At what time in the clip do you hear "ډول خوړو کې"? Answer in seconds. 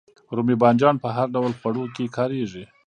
1.35-2.13